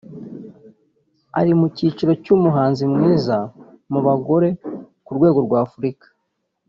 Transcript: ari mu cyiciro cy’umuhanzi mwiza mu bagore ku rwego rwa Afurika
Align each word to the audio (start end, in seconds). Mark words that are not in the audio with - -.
ari 1.39 1.51
mu 1.59 1.67
cyiciro 1.75 2.11
cy’umuhanzi 2.23 2.83
mwiza 2.93 3.37
mu 3.91 3.99
bagore 4.07 4.49
ku 5.05 5.11
rwego 5.17 5.39
rwa 5.45 5.59
Afurika 5.67 6.05